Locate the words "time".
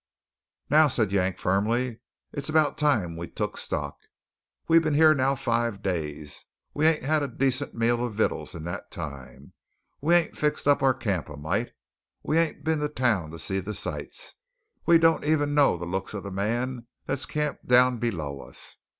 2.75-3.15, 8.89-9.53